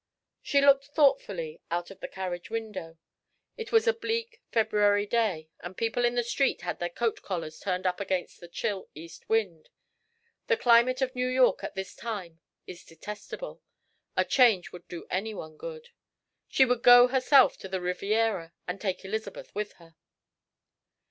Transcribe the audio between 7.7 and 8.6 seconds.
up against the